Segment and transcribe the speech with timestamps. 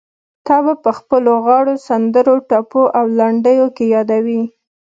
[0.47, 4.41] تا به په خپلو غاړو، سندرو، ټپو او لنډيو کې يادوي.